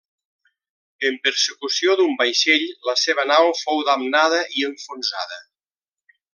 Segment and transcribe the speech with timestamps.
[1.09, 5.43] En persecució d'un vaixell la seva nau fou damnada i enfonsada.